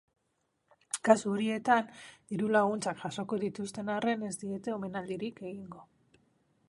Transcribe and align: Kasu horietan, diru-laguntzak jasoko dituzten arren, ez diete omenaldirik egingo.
Kasu 1.09 1.33
horietan, 1.33 1.91
diru-laguntzak 2.33 3.03
jasoko 3.03 3.39
dituzten 3.47 3.93
arren, 3.99 4.25
ez 4.31 4.35
diete 4.45 4.75
omenaldirik 4.81 5.45
egingo. 5.53 5.89